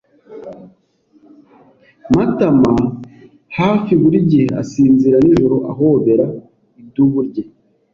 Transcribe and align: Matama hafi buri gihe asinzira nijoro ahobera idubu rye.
Matama 2.15 2.71
hafi 3.57 3.91
buri 4.01 4.17
gihe 4.29 4.47
asinzira 4.61 5.17
nijoro 5.21 5.55
ahobera 5.71 6.25
idubu 6.81 7.19
rye. 7.27 7.43